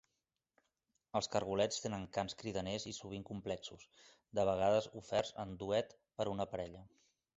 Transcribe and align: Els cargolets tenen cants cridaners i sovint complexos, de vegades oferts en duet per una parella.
Els 1.19 1.27
cargolets 1.33 1.83
tenen 1.83 2.07
cants 2.15 2.37
cridaners 2.39 2.87
i 2.91 2.93
sovint 2.99 3.27
complexos, 3.27 3.85
de 4.41 4.47
vegades 4.51 4.89
oferts 5.03 5.35
en 5.45 5.53
duet 5.65 5.95
per 6.21 6.31
una 6.37 6.49
parella. 6.57 6.83